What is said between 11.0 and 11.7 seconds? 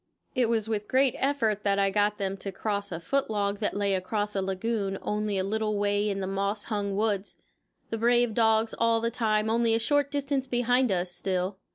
still.